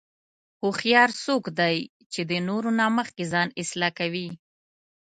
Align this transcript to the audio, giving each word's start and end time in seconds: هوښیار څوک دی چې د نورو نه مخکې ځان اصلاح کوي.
هوښیار 0.61 1.09
څوک 1.23 1.43
دی 1.59 1.77
چې 2.13 2.21
د 2.29 2.31
نورو 2.47 2.69
نه 2.79 2.85
مخکې 2.97 3.23
ځان 3.31 3.47
اصلاح 3.61 3.91
کوي. 3.99 4.27